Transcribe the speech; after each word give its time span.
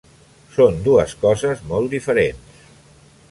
Són 0.53 0.79
dues 0.87 1.13
coses 1.27 1.61
molt 1.73 1.93
diferents. 1.97 2.59